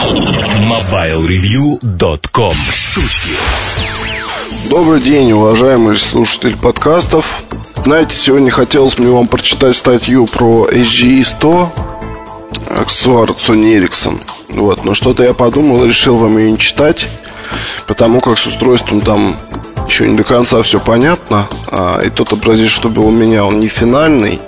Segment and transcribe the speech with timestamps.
[0.00, 3.32] MobileReview.com Штучки
[4.70, 7.42] Добрый день, уважаемый слушатель подкастов.
[7.84, 11.72] Знаете, сегодня хотелось мне вам прочитать статью про HGE 100
[12.78, 14.18] аксессуар Sony Ericsson.
[14.48, 17.06] Вот, но что-то я подумал и решил вам ее не читать,
[17.86, 19.36] потому как с устройством там
[19.86, 21.46] еще не до конца все понятно.
[21.70, 24.40] А, и тот образец, что был у меня, он не финальный.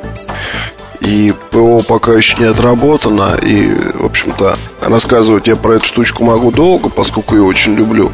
[1.02, 3.36] И ПО пока еще не отработано.
[3.42, 8.12] И, в общем-то, рассказывать я про эту штучку могу долго, поскольку ее очень люблю.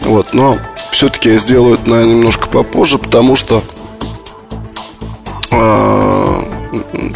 [0.00, 0.56] Вот, но
[0.92, 3.62] все-таки я сделаю это, наверное, немножко попозже, потому что,
[5.50, 6.42] э,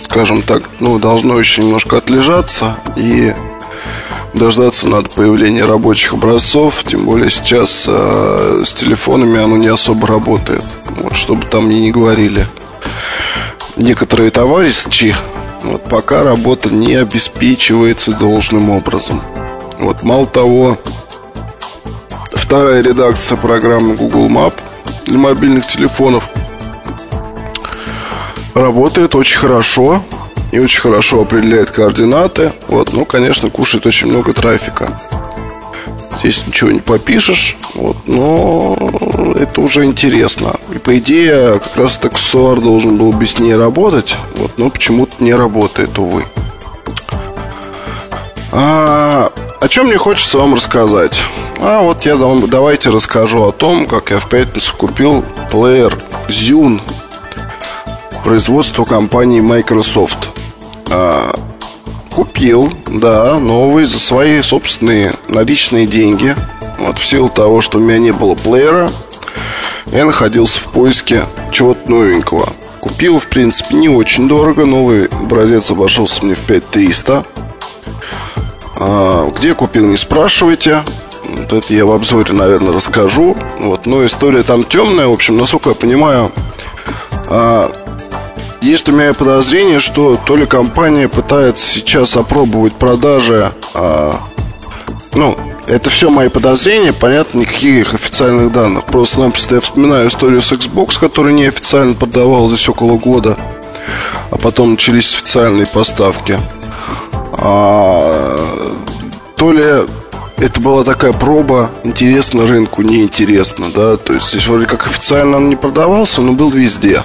[0.03, 2.77] скажем так, ну, должно еще немножко отлежаться.
[2.97, 3.35] И
[4.35, 6.85] дождаться надо появления рабочих образцов.
[6.87, 10.65] Тем более сейчас э, с телефонами оно не особо работает.
[10.99, 12.47] Вот, чтобы там мне не говорили
[13.77, 15.15] некоторые товарищи,
[15.63, 19.23] вот пока работа не обеспечивается должным образом.
[19.79, 20.79] Вот мало того,
[22.33, 24.55] вторая редакция программы Google Map
[25.07, 26.31] для мобильных телефонов
[28.55, 30.03] работает очень хорошо
[30.53, 32.53] и очень хорошо определяет координаты.
[32.69, 34.99] Вот, ну, конечно, кушает очень много трафика.
[36.25, 38.79] Здесь ничего не попишешь, вот, но
[39.37, 40.57] это уже интересно.
[40.75, 45.23] И по идее, как раз так SOAR должен был без ней работать, вот, но почему-то
[45.23, 46.25] не работает, увы.
[48.53, 49.31] А,
[49.61, 51.23] о чем мне хочется вам рассказать?
[51.61, 55.95] А вот я вам давайте расскажу о том, как я в пятницу купил плеер
[56.29, 56.81] Zune
[58.25, 60.31] производства компании Microsoft.
[60.89, 61.39] А,
[62.15, 66.37] Купил, да, новый за свои собственные наличные деньги.
[66.79, 68.93] Вот в силу того, что у меня не было плеера,
[69.87, 72.53] я находился в поиске чего-то новенького.
[72.79, 74.65] Купил, в принципе, не очень дорого.
[74.65, 77.25] Новый образец обошелся мне в 5300.
[78.77, 80.85] А, где купил, не спрашивайте.
[81.25, 83.37] Вот это я в обзоре, наверное, расскажу.
[83.59, 85.09] Вот, но история там темная.
[85.09, 86.31] В общем, насколько я понимаю,
[87.29, 87.73] а,
[88.65, 94.21] есть у меня подозрение, что то ли компания пытается сейчас опробовать продажи, а,
[95.15, 95.37] ну,
[95.67, 98.85] это все мои подозрения, понятно, никаких официальных данных.
[98.85, 103.37] Просто-напросто я вспоминаю историю с Xbox, которая неофициально продавал здесь около года,
[104.31, 106.39] а потом начались официальные поставки.
[107.33, 108.75] А,
[109.37, 109.65] то ли
[110.39, 115.51] это была такая проба, интересно рынку, неинтересно, да, то есть здесь вроде как официально он
[115.51, 117.03] не продавался, но был везде.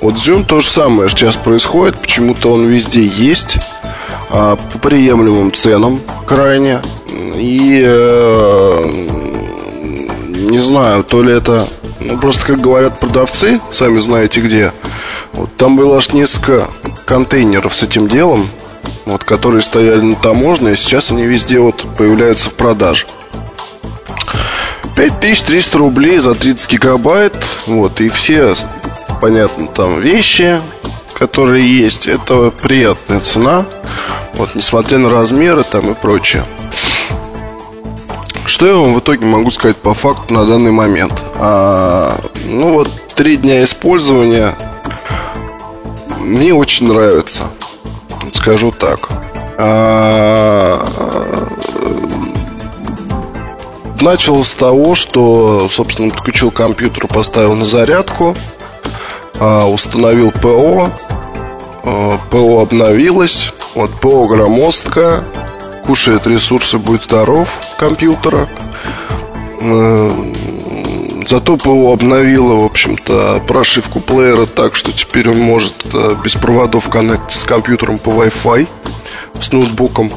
[0.00, 1.98] Вот Zoom то же самое сейчас происходит.
[1.98, 3.58] Почему-то он везде есть.
[4.30, 6.80] А, по приемлемым ценам крайне.
[7.34, 8.84] И э,
[10.28, 11.68] не знаю, то ли это
[11.98, 14.72] ну, просто, как говорят продавцы, сами знаете где.
[15.32, 16.68] Вот там было аж несколько
[17.06, 18.48] контейнеров с этим делом,
[19.04, 23.06] вот, которые стояли на таможне, и сейчас они везде вот появляются в продаже.
[24.96, 27.34] 5300 рублей за 30 гигабайт,
[27.66, 28.54] вот, и все
[29.20, 30.60] понятно, там вещи,
[31.14, 32.06] которые есть.
[32.06, 33.66] Это приятная цена.
[34.34, 36.44] Вот, несмотря на размеры там и прочее.
[38.46, 41.24] Что я вам в итоге могу сказать по факту на данный момент?
[41.36, 44.56] А, ну вот, три дня использования
[46.18, 47.44] мне очень нравится.
[48.32, 49.08] Скажу так.
[49.58, 50.84] А,
[54.00, 58.34] начал с того, что, собственно, подключил компьютер, поставил на зарядку–
[59.40, 60.90] установил ПО,
[61.82, 65.24] а, ПО обновилось, вот ПО громоздко,
[65.86, 68.48] кушает ресурсы, будет здоров компьютера.
[71.26, 76.88] Зато ПО обновило, в общем-то, прошивку плеера так, что теперь он может э, без проводов
[76.88, 78.66] коннектиться с компьютером по Wi-Fi,
[79.40, 80.10] с ноутбуком,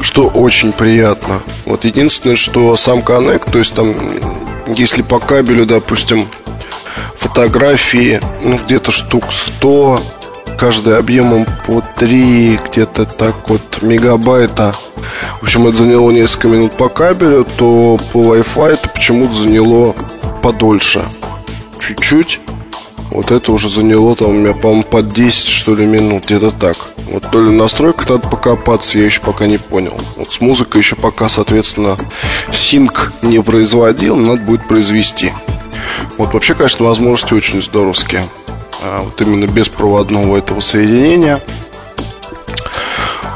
[0.00, 1.42] что очень приятно.
[1.64, 3.94] Вот единственное, что сам коннект, то есть там,
[4.66, 6.26] если по кабелю, допустим,
[7.32, 10.02] фотографии, ну, где-то штук 100,
[10.58, 14.74] каждый объемом по 3, где-то так вот мегабайта.
[15.40, 19.94] В общем, это заняло несколько минут по кабелю, то по Wi-Fi это почему-то заняло
[20.42, 21.04] подольше.
[21.80, 22.40] Чуть-чуть.
[23.10, 26.76] Вот это уже заняло там у меня, по-моему, под 10, что ли, минут, где-то так.
[27.10, 29.98] Вот то ли в настройках надо покопаться, я еще пока не понял.
[30.16, 31.96] Вот с музыкой еще пока, соответственно,
[32.52, 35.32] синк не производил, надо будет произвести.
[36.18, 38.24] Вот вообще, конечно, возможности очень здоровские.
[38.82, 41.40] А, вот именно без проводного этого соединения.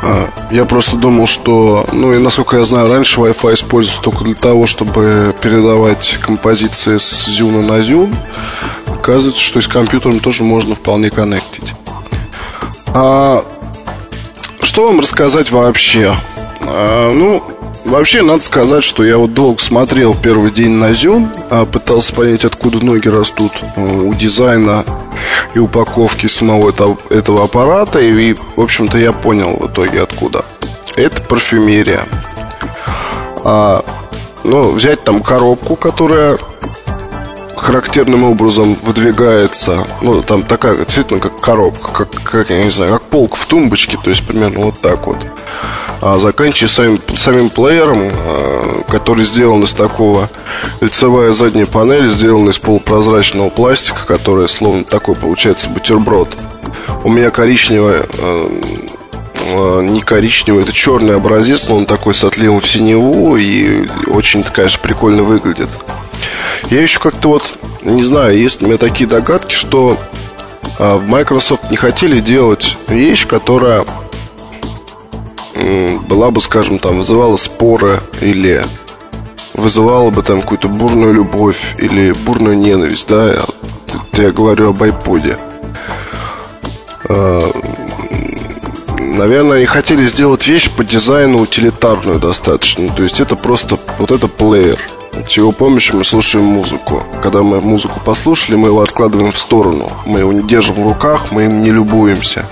[0.02, 4.34] А, я просто думал, что, ну и насколько я знаю, раньше Wi-Fi используется только для
[4.34, 8.14] того, чтобы передавать композиции с зюна на зюн.
[8.86, 11.74] Оказывается, что и с компьютером тоже можно вполне коннектить.
[12.88, 13.44] А,
[14.62, 16.16] что вам рассказать вообще?
[16.62, 17.42] А, ну,
[17.86, 22.44] вообще, надо сказать, что я вот долго смотрел первый день на Зюн, а пытался понять,
[22.44, 24.84] откуда ноги растут у дизайна
[25.54, 28.00] и упаковки самого этого, этого аппарата.
[28.00, 30.44] И, в общем-то, я понял в итоге, откуда.
[30.96, 32.06] Это парфюмерия.
[33.44, 33.84] А,
[34.44, 36.36] ну, взять там коробку, которая
[37.56, 43.02] характерным образом выдвигается, ну, там такая, действительно, как коробка, как, как я не знаю, как
[43.02, 45.18] полка в тумбочке, то есть примерно вот так вот.
[46.00, 50.28] А заканчивая самим, самим плеером, а, который сделан из такого
[50.80, 56.28] лицевая задняя панель, сделана из полупрозрачного пластика, которая словно такой получается бутерброд.
[57.02, 58.60] У меня коричневая а,
[59.52, 64.44] а, не коричневый, это черный образец, но он такой с отливом в синеву и очень,
[64.44, 65.70] конечно, прикольно выглядит.
[66.70, 69.98] Я еще как-то вот, не знаю, есть у меня такие догадки, что
[70.78, 73.84] в Microsoft не хотели делать вещь, которая
[76.08, 78.64] была бы, скажем, там, вызывала споры или
[79.54, 83.34] вызывала бы там какую-то бурную любовь или бурную ненависть, да,
[84.12, 85.40] это я говорю об iPod.
[87.08, 87.52] А,
[88.98, 92.88] наверное, они хотели сделать вещь по дизайну утилитарную достаточно.
[92.88, 94.78] То есть это просто вот это плеер–
[95.28, 97.02] с его помощью мы слушаем музыку.
[97.22, 99.90] Когда мы музыку послушали, мы его откладываем в сторону.
[100.04, 102.44] Мы его не держим в руках, мы им не любуемся.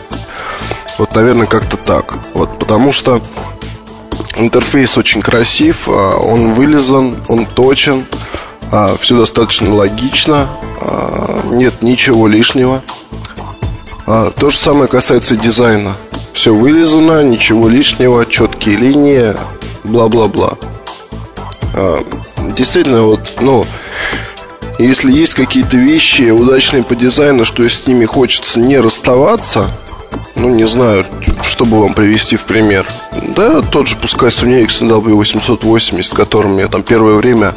[0.99, 2.15] Вот, наверное, как-то так.
[2.35, 3.21] Вот, потому что
[4.37, 8.07] интерфейс очень красив, а, он вылизан, он точен,
[8.71, 10.49] а, все достаточно логично,
[10.81, 12.83] а, нет ничего лишнего.
[14.07, 15.97] То же самое касается дизайна.
[16.35, 19.35] Все вылизано, ничего лишнего, четкие линии,
[19.85, 20.59] бла-бла-бла
[22.55, 23.67] действительно, вот, ну,
[24.79, 29.71] если есть какие-то вещи удачные по дизайну, что с ними хочется не расставаться,
[30.37, 31.07] ну, не знаю,
[31.43, 32.87] чтобы вам привести в пример.
[33.37, 37.55] Да, тот же, пускай Sony Ericsson W880, которым я там первое время,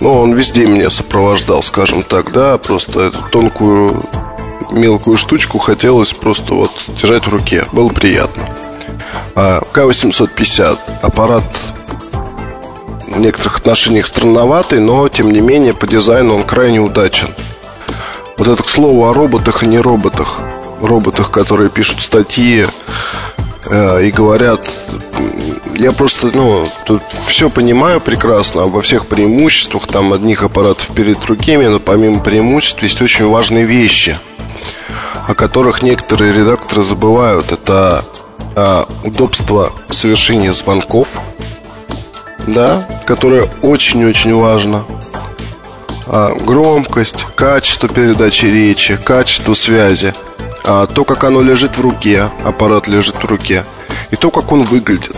[0.00, 4.02] ну, он везде меня сопровождал, скажем так, да, просто эту тонкую,
[4.70, 8.48] мелкую штучку хотелось просто вот держать в руке, было приятно.
[9.34, 11.44] А К850, аппарат
[13.08, 17.28] в некоторых отношениях странноватый, но тем не менее по дизайну он крайне удачен.
[18.36, 20.40] Вот это к слову о роботах и не роботах.
[20.86, 22.66] Роботах, которые пишут статьи
[23.66, 24.68] э, и говорят,
[25.76, 31.66] я просто, ну, тут все понимаю прекрасно, обо всех преимуществах, там одних аппаратов перед другими,
[31.66, 34.16] но помимо преимуществ есть очень важные вещи,
[35.26, 37.52] о которых некоторые редакторы забывают.
[37.52, 38.04] Это
[38.56, 41.08] э, удобство совершения звонков–
[42.46, 44.84] да, которое очень-очень важно.
[46.06, 50.12] А, громкость, качество передачи речи, качество связи,
[50.62, 53.64] то, как оно лежит в руке, аппарат лежит в руке,
[54.10, 55.16] и то, как он выглядит.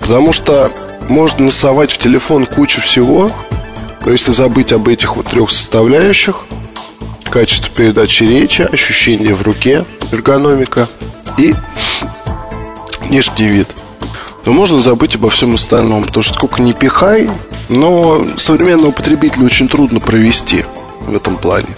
[0.00, 0.72] Потому что
[1.08, 3.30] можно насовать в телефон кучу всего,
[4.04, 6.42] но если забыть об этих вот трех составляющих,
[7.30, 10.88] качество передачи речи, ощущение в руке, эргономика
[11.36, 11.54] и
[13.00, 13.68] внешний вид–
[14.44, 16.04] то можно забыть обо всем остальном.
[16.04, 17.30] Потому что сколько не пихай,
[17.68, 20.64] но современного потребителя очень трудно провести
[21.00, 21.68] в этом плане.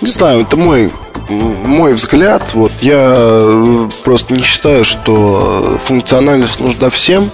[0.00, 0.90] Не знаю, это мой
[1.28, 7.30] мой взгляд, вот я э, просто не считаю, что функциональность нужна всем,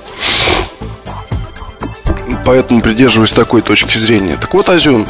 [2.44, 4.36] поэтому придерживаюсь такой точки зрения.
[4.40, 5.06] Так вот, Азюн.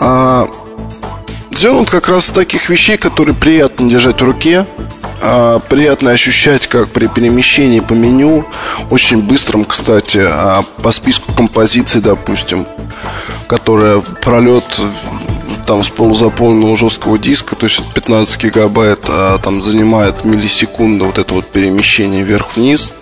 [0.00, 0.48] А,
[1.50, 4.66] Зюн вот как раз таких вещей, которые приятно держать в руке,
[5.20, 8.44] а, приятно ощущать, как при перемещении по меню,
[8.90, 12.66] очень быстром, кстати, а по списку композиций, допустим,
[13.48, 14.64] которая пролет
[15.68, 21.34] там с полузаполненного жесткого диска, то есть 15 гигабайт, а, там занимает миллисекунды вот это
[21.34, 22.94] вот перемещение вверх-вниз,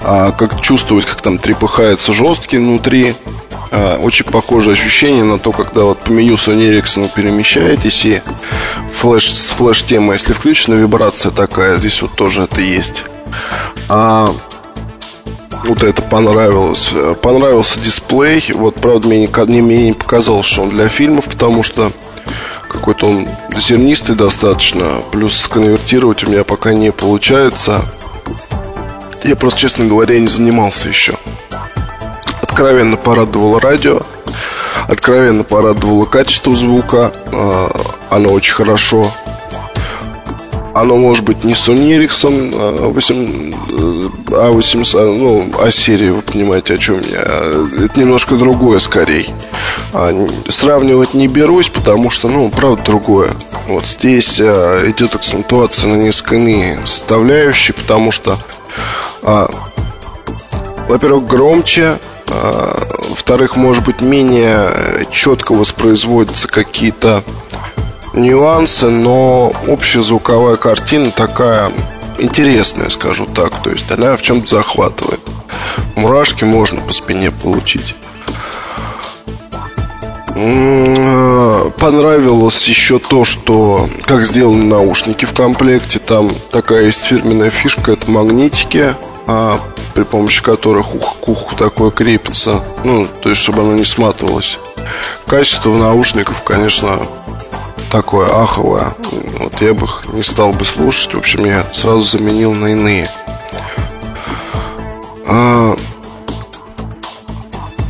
[0.00, 3.16] а, как чувствовать, как там трепыхается жесткий внутри,
[3.70, 8.22] а, очень похожее ощущение на то, когда вот по меню Sony Ericsson перемещаетесь и
[8.94, 13.04] флеш, с флеш-темой, если включена вибрация такая, здесь вот тоже это есть.
[13.90, 14.34] А
[15.64, 16.94] вот это понравилось.
[17.20, 18.42] Понравился дисплей.
[18.54, 21.92] Вот, правда, мне не, мне не показалось, что он для фильмов, потому что
[22.68, 25.00] какой-то он зернистый достаточно.
[25.12, 27.82] Плюс сконвертировать у меня пока не получается.
[29.24, 31.16] Я просто, честно говоря, не занимался еще
[32.56, 34.00] откровенно порадовало радио,
[34.88, 39.12] откровенно порадовало качество звука, а, оно очень хорошо.
[40.76, 43.52] Оно может быть не Sony Ericsson 8,
[44.32, 47.22] а 800, э, а ну, а серии, вы понимаете, о чем я.
[47.84, 49.34] Это немножко другое скорее.
[49.94, 50.12] А,
[50.48, 53.36] сравнивать не берусь, потому что, ну, правда, другое.
[53.68, 58.38] Вот здесь идет акцентуация на несколько иные составляющие, потому что
[60.88, 67.24] во-первых, громче, а, во-вторых, может быть, менее четко воспроизводятся какие-то
[68.16, 71.70] нюансы, но общая звуковая картина такая
[72.18, 73.62] интересная, скажу так.
[73.62, 75.20] То есть она в чем-то захватывает.
[75.94, 77.94] Мурашки можно по спине получить.
[81.78, 85.98] Понравилось еще то, что как сделаны наушники в комплекте.
[85.98, 88.94] Там такая есть фирменная фишка, это магнитики,
[89.26, 89.60] а,
[89.94, 92.62] при помощи которых ух к уху такое крепится.
[92.84, 94.58] Ну, то есть, чтобы оно не сматывалось.
[95.26, 97.00] Качество наушников, конечно,
[97.90, 98.94] такое аховое.
[99.38, 101.14] Вот я бы не стал бы слушать.
[101.14, 103.10] В общем, я сразу заменил на иные.
[105.26, 105.76] А,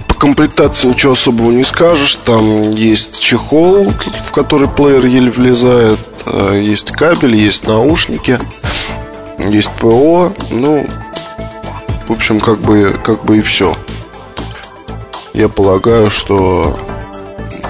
[0.08, 2.16] по комплектации ничего особого не скажешь.
[2.16, 3.92] Там есть чехол,
[4.24, 6.00] в который плеер еле влезает.
[6.24, 8.38] А, есть кабель, есть наушники.
[9.38, 10.32] Есть ПО.
[10.50, 10.86] Ну,
[12.08, 13.76] в общем, как бы, как бы и все.
[15.34, 16.78] Я полагаю, что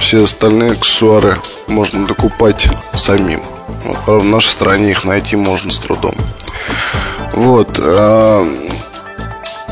[0.06, 3.40] все остальные аксессуары можно докупать самим.
[3.84, 6.14] Вот, правда, в нашей стране их найти можно с трудом.
[7.32, 7.80] Вот.
[7.82, 8.46] А,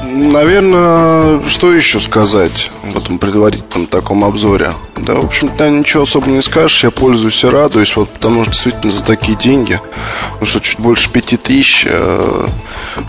[0.03, 4.73] наверное, что еще сказать в этом предварительном таком обзоре?
[4.97, 6.83] Да, в общем-то, ничего особо не скажешь.
[6.83, 9.81] Я пользуюсь и радуюсь, вот, потому что действительно за такие деньги,
[10.41, 12.47] ну что, чуть больше 5000, э,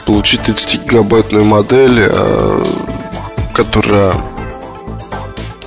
[0.05, 2.63] получить 30-гигабайтную модель, э,
[3.55, 4.13] которая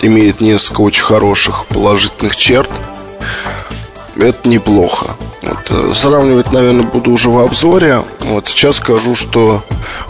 [0.05, 2.71] имеет несколько очень хороших положительных черт–
[4.19, 5.17] это неплохо.
[5.43, 8.05] Вот, э, сравнивать, наверное, буду уже в обзоре.
[8.21, 9.62] Вот сейчас скажу, что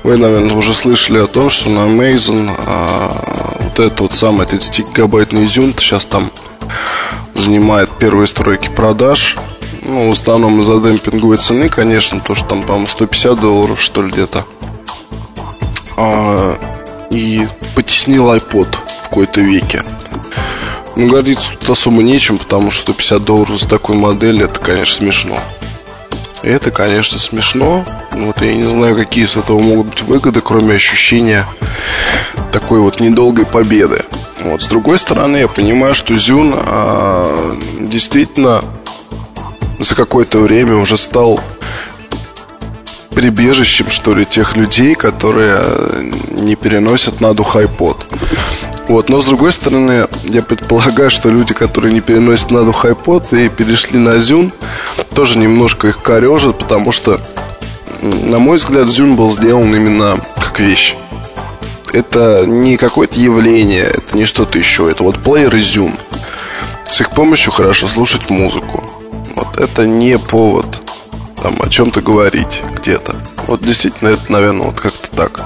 [0.02, 5.44] вы, наверное, уже слышали о том, что на Amazon а, вот этот вот самый 30-гигабайтный
[5.44, 6.30] Zune сейчас там
[7.34, 9.36] занимает первые стройки продаж.
[9.82, 14.10] Ну, в основном из-за демпинговой цены, конечно, то, что там, по-моему, 150 долларов, что ли,
[14.10, 14.44] где-то.
[15.96, 16.58] А,
[17.10, 19.82] и потеснил iPod в какой-то веке.
[20.96, 25.38] Ну, гордиться тут особо нечем, потому что 150 долларов за такую модель, это, конечно, смешно.
[26.42, 27.84] Это, конечно, смешно.
[28.12, 31.46] Вот я не знаю, какие с этого могут быть выгоды, кроме ощущения
[32.52, 34.04] такой вот недолгой победы.
[34.42, 38.62] Вот, с другой стороны, я понимаю, что Зюн а, действительно
[39.78, 41.40] за какое-то время уже стал
[43.18, 45.60] прибежищем, что ли, тех людей, которые
[46.30, 47.96] не переносят на дух iPod.
[48.86, 53.36] Вот, но с другой стороны, я предполагаю, что люди, которые не переносят на дух iPod
[53.36, 54.52] и перешли на Zune,
[55.14, 57.20] тоже немножко их корежат, потому что,
[58.02, 60.94] на мой взгляд, Zune был сделан именно как вещь.
[61.92, 65.98] Это не какое-то явление, это не что-то еще, это вот плеер и Zune.
[66.88, 68.88] С их помощью хорошо слушать музыку.
[69.34, 70.77] Вот это не повод
[71.42, 73.16] там о чем-то говорить где-то.
[73.46, 75.42] Вот действительно это, наверное, вот как-то так.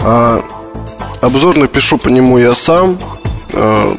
[0.00, 0.42] А
[1.20, 2.96] Обзор напишу по нему я сам.
[3.52, 3.94] О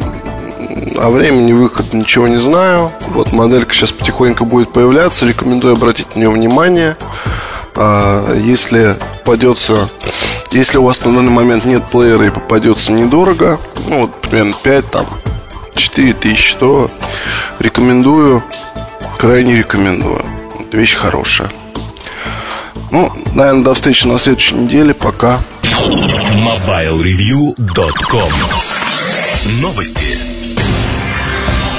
[0.96, 2.92] а, времени выхода ничего не знаю.
[3.10, 5.28] Вот моделька сейчас потихоньку будет появляться.
[5.28, 6.98] Рекомендую обратить на нее внимание.
[7.76, 9.88] А, если попадется,
[10.52, 14.90] если у вас на данный момент нет плеера и попадется недорого, ну вот примерно 5
[14.90, 15.06] там
[15.76, 16.90] 4 тысячи, то
[17.60, 18.44] рекомендую,
[19.20, 20.24] крайне рекомендую.
[20.72, 21.52] Вещь хорошая.
[22.92, 24.94] Ну, наверное, до встречи на следующей неделе.
[24.94, 25.42] Пока.
[25.64, 28.32] MobileReview.com
[29.62, 30.32] Новости.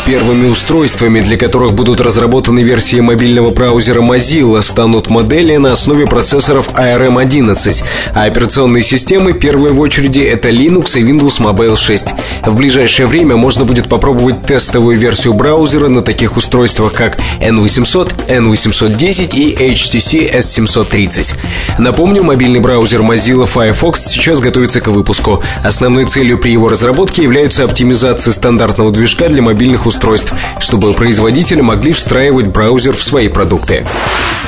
[0.05, 6.75] Первыми устройствами, для которых будут разработаны версии мобильного браузера Mozilla, станут модели на основе процессоров
[6.75, 12.09] ARM11, а операционные системы первые в очереди это Linux и Windows Mobile 6.
[12.45, 19.35] В ближайшее время можно будет попробовать тестовую версию браузера на таких устройствах, как N800, N810
[19.35, 21.37] и HTC S730.
[21.79, 25.43] Напомню, мобильный браузер Mozilla Firefox сейчас готовится к выпуску.
[25.65, 31.93] Основной целью при его разработке является оптимизация стандартного движка для мобильных устройств чтобы производители могли
[31.93, 33.85] встраивать браузер в свои продукты.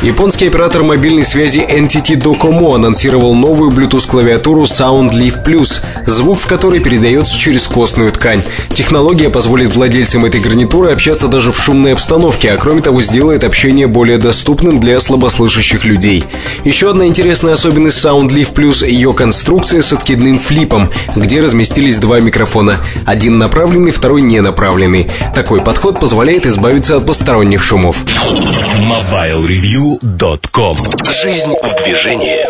[0.03, 7.39] Японский оператор мобильной связи NTT Docomo анонсировал новую Bluetooth-клавиатуру SoundLeaf Plus, звук в которой передается
[7.39, 8.43] через костную ткань.
[8.73, 13.87] Технология позволит владельцам этой гарнитуры общаться даже в шумной обстановке, а кроме того сделает общение
[13.87, 16.25] более доступным для слабослышащих людей.
[16.65, 22.79] Еще одна интересная особенность SoundLeaf Plus– ее конструкция с откидным флипом, где разместились два микрофона.
[23.05, 25.11] Один направленный, второй не направленный.
[25.35, 28.03] Такой подход позволяет избавиться от посторонних шумов.
[28.07, 30.79] MobileReview.com
[31.23, 32.47] Жизнь в движении